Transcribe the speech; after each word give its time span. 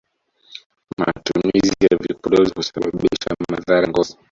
matumizi 0.97 1.83
ya 1.91 1.97
vipodozi 1.97 2.53
husababisha 2.53 3.35
madhara 3.49 3.81
ya 3.81 3.87
ngozi 3.87 4.17